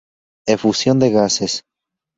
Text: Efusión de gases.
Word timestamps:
Efusión 0.53 0.97
de 0.97 1.09
gases. 1.17 1.53